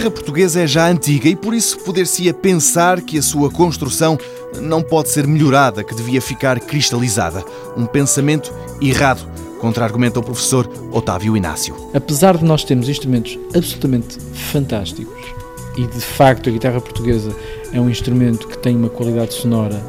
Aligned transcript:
guitarra 0.00 0.10
portuguesa 0.10 0.62
é 0.62 0.66
já 0.66 0.88
antiga 0.88 1.28
e 1.28 1.36
por 1.36 1.52
isso 1.52 1.78
poder-se-ia 1.80 2.32
pensar 2.32 3.02
que 3.02 3.18
a 3.18 3.22
sua 3.22 3.50
construção 3.50 4.18
não 4.58 4.80
pode 4.80 5.10
ser 5.10 5.26
melhorada, 5.26 5.84
que 5.84 5.94
devia 5.94 6.22
ficar 6.22 6.58
cristalizada. 6.58 7.44
Um 7.76 7.84
pensamento 7.84 8.50
errado, 8.80 9.28
contra-argumenta 9.60 10.18
o 10.18 10.22
professor 10.22 10.66
Otávio 10.90 11.36
Inácio. 11.36 11.76
Apesar 11.92 12.38
de 12.38 12.44
nós 12.46 12.64
termos 12.64 12.88
instrumentos 12.88 13.38
absolutamente 13.54 14.18
fantásticos, 14.50 15.22
e 15.76 15.86
de 15.86 16.00
facto 16.00 16.48
a 16.48 16.52
guitarra 16.52 16.80
portuguesa 16.80 17.36
é 17.70 17.78
um 17.78 17.90
instrumento 17.90 18.48
que 18.48 18.56
tem 18.56 18.74
uma 18.74 18.88
qualidade 18.88 19.34
sonora 19.34 19.84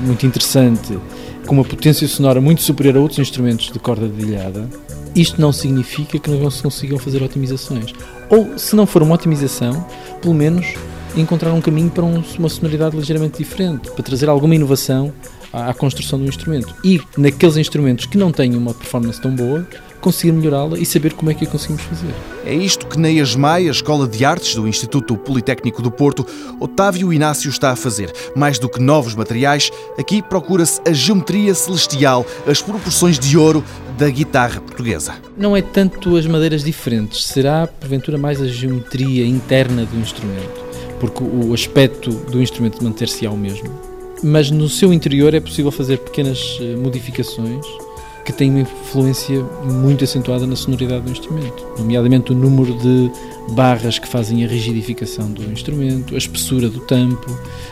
muito 0.00 0.24
interessante, 0.24 0.96
com 1.44 1.56
uma 1.56 1.64
potência 1.64 2.06
sonora 2.06 2.40
muito 2.40 2.62
superior 2.62 2.98
a 2.98 3.00
outros 3.00 3.18
instrumentos 3.18 3.72
de 3.72 3.80
corda 3.80 4.06
dedilhada, 4.06 4.70
isto 5.16 5.40
não 5.40 5.50
significa 5.50 6.18
que 6.18 6.30
não 6.30 6.50
se 6.50 6.62
consigam 6.62 6.98
fazer 6.98 7.22
otimizações. 7.22 7.92
Ou, 8.28 8.58
se 8.58 8.76
não 8.76 8.86
for 8.86 9.02
uma 9.02 9.14
otimização, 9.14 9.86
pelo 10.20 10.34
menos 10.34 10.74
encontrar 11.16 11.52
um 11.52 11.60
caminho 11.60 11.90
para 11.90 12.04
uma 12.04 12.48
sonoridade 12.48 12.94
ligeiramente 12.94 13.38
diferente, 13.38 13.90
para 13.90 14.02
trazer 14.02 14.28
alguma 14.28 14.54
inovação 14.54 15.12
à, 15.52 15.70
à 15.70 15.74
construção 15.74 16.18
do 16.18 16.26
instrumento. 16.26 16.74
E 16.84 17.00
naqueles 17.16 17.56
instrumentos 17.56 18.04
que 18.04 18.18
não 18.18 18.30
têm 18.30 18.54
uma 18.54 18.74
performance 18.74 19.20
tão 19.20 19.34
boa, 19.34 19.66
conseguir 20.06 20.30
melhorá-la 20.30 20.78
e 20.78 20.86
saber 20.86 21.14
como 21.14 21.32
é 21.32 21.34
que 21.34 21.44
a 21.44 21.48
conseguimos 21.48 21.82
fazer. 21.82 22.14
É 22.44 22.54
isto 22.54 22.86
que 22.86 22.96
na 22.96 23.10
ESMAI, 23.10 23.66
a 23.66 23.72
Escola 23.72 24.06
de 24.06 24.24
Artes 24.24 24.54
do 24.54 24.68
Instituto 24.68 25.16
Politécnico 25.16 25.82
do 25.82 25.90
Porto, 25.90 26.24
Otávio 26.60 27.12
Inácio 27.12 27.50
está 27.50 27.72
a 27.72 27.76
fazer. 27.76 28.12
Mais 28.36 28.56
do 28.56 28.68
que 28.68 28.80
novos 28.80 29.16
materiais, 29.16 29.68
aqui 29.98 30.22
procura-se 30.22 30.80
a 30.86 30.92
geometria 30.92 31.52
celestial, 31.56 32.24
as 32.46 32.62
proporções 32.62 33.18
de 33.18 33.36
ouro 33.36 33.64
da 33.98 34.08
guitarra 34.08 34.60
portuguesa. 34.60 35.16
Não 35.36 35.56
é 35.56 35.60
tanto 35.60 36.14
as 36.14 36.24
madeiras 36.24 36.62
diferentes, 36.62 37.26
será 37.26 37.66
porventura 37.66 38.16
mais 38.16 38.40
a 38.40 38.46
geometria 38.46 39.26
interna 39.26 39.84
do 39.86 39.98
instrumento, 39.98 40.64
porque 41.00 41.24
o 41.24 41.52
aspecto 41.52 42.10
do 42.10 42.40
instrumento 42.40 42.84
manter-se 42.84 43.26
ao 43.26 43.36
mesmo. 43.36 43.68
Mas 44.22 44.52
no 44.52 44.68
seu 44.68 44.92
interior 44.92 45.34
é 45.34 45.40
possível 45.40 45.72
fazer 45.72 45.98
pequenas 45.98 46.58
eh, 46.60 46.76
modificações 46.76 47.66
que 48.26 48.32
tem 48.32 48.50
uma 48.50 48.60
influência 48.60 49.40
muito 49.64 50.02
acentuada 50.02 50.46
na 50.48 50.56
sonoridade 50.56 51.04
do 51.04 51.12
instrumento, 51.12 51.64
nomeadamente 51.78 52.32
o 52.32 52.34
número 52.34 52.74
de 52.74 53.10
barras 53.52 54.00
que 54.00 54.08
fazem 54.08 54.44
a 54.44 54.48
rigidificação 54.48 55.30
do 55.30 55.44
instrumento, 55.44 56.12
a 56.16 56.18
espessura 56.18 56.68
do 56.68 56.80
tampo, 56.80 57.30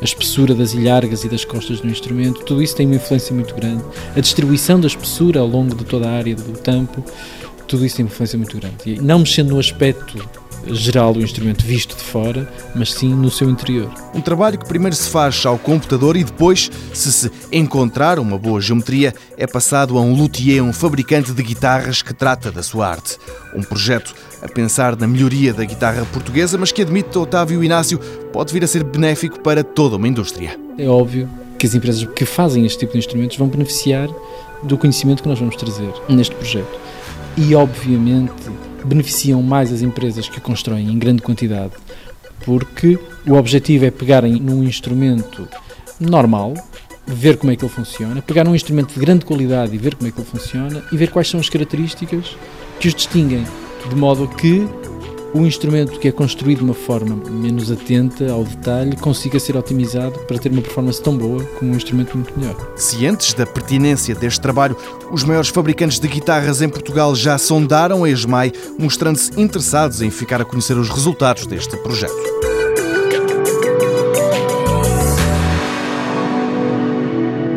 a 0.00 0.04
espessura 0.04 0.54
das 0.54 0.72
ilhargas 0.72 1.24
e 1.24 1.28
das 1.28 1.44
costas 1.44 1.80
do 1.80 1.88
instrumento, 1.88 2.44
tudo 2.44 2.62
isso 2.62 2.76
tem 2.76 2.86
uma 2.86 2.94
influência 2.94 3.34
muito 3.34 3.54
grande. 3.56 3.82
A 4.14 4.20
distribuição 4.20 4.78
da 4.78 4.86
espessura 4.86 5.40
ao 5.40 5.48
longo 5.48 5.74
de 5.74 5.84
toda 5.84 6.08
a 6.08 6.12
área 6.12 6.36
do 6.36 6.52
tampo, 6.58 7.04
tudo 7.66 7.84
isso 7.84 7.96
tem 7.96 8.04
uma 8.04 8.12
influência 8.12 8.38
muito 8.38 8.56
grande. 8.56 8.76
E 8.86 9.00
não 9.00 9.18
mexendo 9.18 9.50
no 9.50 9.58
aspecto 9.58 10.16
geral 10.66 11.12
do 11.12 11.22
instrumento 11.22 11.64
visto 11.64 11.96
de 11.96 12.02
fora, 12.02 12.50
mas 12.74 12.92
sim 12.92 13.14
no 13.14 13.30
seu 13.30 13.48
interior. 13.48 13.90
Um 14.14 14.20
trabalho 14.20 14.58
que 14.58 14.66
primeiro 14.66 14.96
se 14.96 15.08
faz 15.08 15.44
ao 15.46 15.58
computador 15.58 16.16
e 16.16 16.24
depois, 16.24 16.70
se 16.92 17.12
se 17.12 17.30
encontrar 17.52 18.18
uma 18.18 18.38
boa 18.38 18.60
geometria, 18.60 19.14
é 19.36 19.46
passado 19.46 19.96
a 19.96 20.00
um 20.00 20.14
luthier, 20.14 20.62
um 20.62 20.72
fabricante 20.72 21.32
de 21.32 21.42
guitarras 21.42 22.02
que 22.02 22.14
trata 22.14 22.50
da 22.50 22.62
sua 22.62 22.88
arte. 22.88 23.18
Um 23.54 23.62
projeto 23.62 24.14
a 24.42 24.48
pensar 24.48 24.96
na 24.96 25.06
melhoria 25.06 25.52
da 25.52 25.64
guitarra 25.64 26.04
portuguesa, 26.12 26.58
mas 26.58 26.72
que 26.72 26.82
admite 26.82 27.16
Otávio 27.16 27.62
Inácio 27.62 27.98
pode 28.32 28.52
vir 28.52 28.64
a 28.64 28.66
ser 28.66 28.84
benéfico 28.84 29.40
para 29.40 29.64
toda 29.64 29.96
uma 29.96 30.08
indústria. 30.08 30.58
É 30.78 30.88
óbvio 30.88 31.28
que 31.58 31.66
as 31.66 31.74
empresas 31.74 32.04
que 32.14 32.24
fazem 32.24 32.66
este 32.66 32.80
tipo 32.80 32.92
de 32.92 32.98
instrumentos 32.98 33.36
vão 33.36 33.48
beneficiar 33.48 34.08
do 34.62 34.76
conhecimento 34.76 35.22
que 35.22 35.28
nós 35.28 35.38
vamos 35.38 35.56
trazer 35.56 35.92
neste 36.08 36.34
projeto. 36.34 36.78
E, 37.36 37.54
obviamente, 37.54 38.32
beneficiam 38.86 39.42
mais 39.42 39.72
as 39.72 39.82
empresas 39.82 40.28
que 40.28 40.40
constroem 40.40 40.90
em 40.90 40.98
grande 40.98 41.22
quantidade, 41.22 41.72
porque 42.44 42.98
o 43.26 43.34
objetivo 43.34 43.84
é 43.84 43.90
pegarem 43.90 44.34
num 44.34 44.62
instrumento 44.62 45.48
normal, 45.98 46.54
ver 47.06 47.36
como 47.36 47.52
é 47.52 47.56
que 47.56 47.64
ele 47.64 47.72
funciona, 47.72 48.22
pegar 48.22 48.44
num 48.44 48.54
instrumento 48.54 48.94
de 48.94 49.00
grande 49.00 49.24
qualidade 49.24 49.74
e 49.74 49.78
ver 49.78 49.94
como 49.94 50.08
é 50.08 50.12
que 50.12 50.18
ele 50.18 50.28
funciona 50.28 50.82
e 50.90 50.96
ver 50.96 51.10
quais 51.10 51.28
são 51.28 51.40
as 51.40 51.48
características 51.48 52.36
que 52.80 52.88
os 52.88 52.94
distinguem, 52.94 53.44
de 53.88 53.94
modo 53.94 54.28
que 54.28 54.66
o 55.34 55.40
instrumento 55.46 55.98
que 55.98 56.08
é 56.08 56.12
construído 56.12 56.58
de 56.58 56.64
uma 56.64 56.74
forma 56.74 57.16
menos 57.30 57.70
atenta 57.70 58.32
ao 58.32 58.44
detalhe 58.44 58.96
consiga 58.96 59.38
ser 59.38 59.56
otimizado 59.56 60.18
para 60.20 60.38
ter 60.38 60.50
uma 60.50 60.62
performance 60.62 61.02
tão 61.02 61.16
boa 61.16 61.42
como 61.58 61.72
um 61.72 61.76
instrumento 61.76 62.16
muito 62.16 62.38
melhor. 62.38 62.56
Cientes 62.76 63.34
da 63.34 63.46
pertinência 63.46 64.14
deste 64.14 64.40
trabalho, 64.40 64.76
os 65.10 65.24
maiores 65.24 65.48
fabricantes 65.48 65.98
de 65.98 66.08
guitarras 66.08 66.62
em 66.62 66.68
Portugal 66.68 67.14
já 67.14 67.36
sondaram 67.38 68.04
a 68.04 68.10
ESMAI, 68.10 68.52
mostrando-se 68.78 69.38
interessados 69.40 70.00
em 70.02 70.10
ficar 70.10 70.40
a 70.40 70.44
conhecer 70.44 70.76
os 70.76 70.88
resultados 70.88 71.46
deste 71.46 71.76
projeto. 71.76 72.14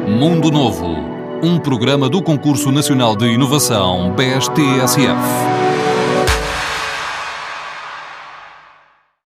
Mundo 0.07 0.51
Novo, 0.51 0.97
um 1.41 1.57
programa 1.57 2.09
do 2.09 2.21
Concurso 2.21 2.71
Nacional 2.71 3.15
de 3.15 3.25
Inovação 3.25 4.13
BSTSF. 4.13 5.68